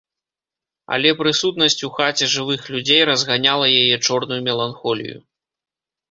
Але 0.95 1.09
прысутнасць 1.19 1.83
у 1.87 1.89
хаце 1.97 2.29
жывых 2.35 2.61
людзей 2.75 3.01
разганяла 3.09 3.67
яе 3.81 3.97
чорную 4.07 4.39
меланхолію. 4.49 5.17